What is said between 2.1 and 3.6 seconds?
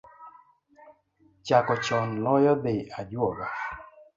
loyo dhi ajuoga